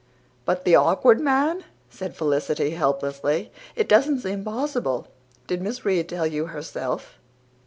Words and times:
"But 0.45 0.65
the 0.65 0.73
Awkward 0.75 1.19
Man!" 1.21 1.63
said 1.91 2.15
Felicity 2.15 2.71
helplessly. 2.71 3.51
"It 3.75 3.87
doesn't 3.87 4.21
seem 4.21 4.43
possible. 4.43 5.05
Did 5.45 5.61
Miss 5.61 5.85
Reade 5.85 6.09
tell 6.09 6.25
you 6.25 6.47
HERSELF?" 6.47 7.19